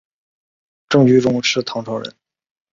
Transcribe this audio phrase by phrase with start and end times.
[0.89, 2.11] 郑居中是唐朝人。